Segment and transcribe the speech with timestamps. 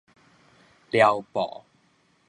[0.89, 1.63] 撩布